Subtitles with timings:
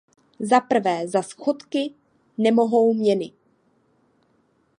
[0.39, 1.93] Zaprvé, za schodky
[2.37, 3.33] nemohou měny.